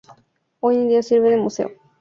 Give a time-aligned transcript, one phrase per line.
[0.61, 1.69] Hoy en día sirve de museo.